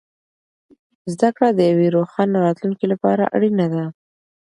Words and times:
زده 1.13 1.29
کړه 1.35 1.49
د 1.53 1.59
یوې 1.71 1.87
روښانه 1.95 2.37
راتلونکې 2.47 2.85
لپاره 2.93 3.23
اړینه 3.35 3.65
ده. 3.73 3.85